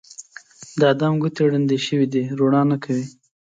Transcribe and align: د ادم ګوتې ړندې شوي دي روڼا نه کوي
د 0.79 0.81
ادم 0.93 1.13
ګوتې 1.21 1.43
ړندې 1.51 1.77
شوي 1.85 2.07
دي 2.13 2.23
روڼا 2.39 2.61
نه 2.71 2.77
کوي 2.83 3.05